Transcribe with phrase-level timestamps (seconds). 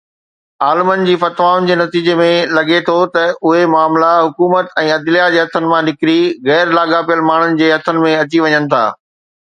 [0.67, 5.41] عالمن جي فتوائن جي نتيجي ۾ لڳي ٿو ته اهي معاملا حڪومت ۽ عدليه جي
[5.43, 6.17] هٿن مان نڪري
[6.51, 8.85] غير لاڳاپيل ماڻهن جي هٿن ۾ اچي وڃن ٿا.